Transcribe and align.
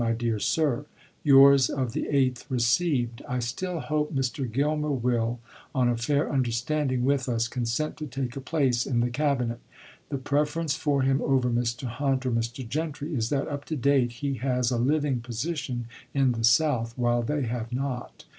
My 0.03 0.13
Dear 0.13 0.39
Sir: 0.39 0.85
Yours 1.23 1.69
of 1.69 1.93
the 1.93 2.07
8th 2.11 2.45
received. 2.49 3.21
I 3.29 3.37
still 3.37 3.79
hope 3.81 4.11
Mr. 4.11 4.51
Gilmer 4.51 4.89
will, 4.89 5.39
on 5.75 5.89
a 5.89 5.95
fair 5.95 6.27
understanding 6.33 7.05
with 7.05 7.29
us, 7.29 7.47
consent 7.47 7.97
to 7.97 8.07
take 8.07 8.35
a 8.35 8.41
place 8.41 8.87
in 8.87 9.01
the 9.01 9.11
Cabinet. 9.11 9.59
The 10.09 10.17
preference 10.17 10.75
for 10.75 11.03
him 11.03 11.21
over 11.21 11.51
Mr. 11.51 11.83
Hunt 11.85 12.25
or 12.25 12.31
Mr. 12.31 12.67
Gentry 12.67 13.13
is 13.13 13.29
that, 13.29 13.47
up 13.47 13.63
to 13.65 13.75
date, 13.75 14.11
he 14.13 14.33
has 14.39 14.71
a 14.71 14.79
living 14.79 15.19
position 15.19 15.85
in 16.15 16.31
the 16.31 16.43
South, 16.43 16.97
while 16.97 17.21
they 17.21 17.43
have 17.43 17.71
not. 17.71 18.25